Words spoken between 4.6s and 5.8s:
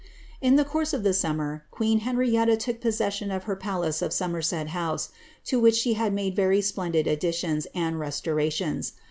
House, to which